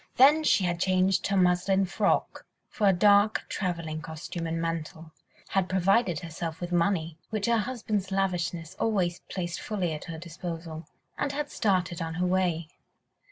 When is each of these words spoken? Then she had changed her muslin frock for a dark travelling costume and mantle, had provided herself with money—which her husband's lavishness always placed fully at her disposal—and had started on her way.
Then 0.15 0.43
she 0.43 0.63
had 0.63 0.79
changed 0.79 1.27
her 1.27 1.37
muslin 1.37 1.85
frock 1.85 2.47
for 2.69 2.87
a 2.87 2.91
dark 2.91 3.43
travelling 3.49 4.01
costume 4.01 4.47
and 4.47 4.59
mantle, 4.59 5.11
had 5.49 5.69
provided 5.69 6.21
herself 6.21 6.59
with 6.59 6.71
money—which 6.71 7.45
her 7.45 7.59
husband's 7.59 8.11
lavishness 8.11 8.75
always 8.79 9.19
placed 9.29 9.61
fully 9.61 9.93
at 9.93 10.05
her 10.05 10.17
disposal—and 10.17 11.33
had 11.33 11.51
started 11.51 12.01
on 12.01 12.15
her 12.15 12.25
way. 12.25 12.67